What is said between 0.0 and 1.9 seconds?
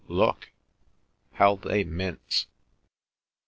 Look! How they